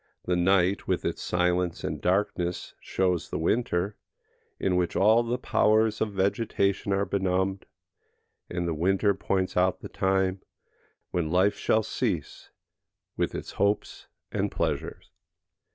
[0.25, 3.97] The night with its silence and darkness shows the winter,
[4.59, 7.67] in which all the powers of vegetation are benumbed;
[8.49, 10.41] and the winter points out the time
[11.11, 12.49] when life shall cease,
[13.15, 15.11] with its hopes and pleasures.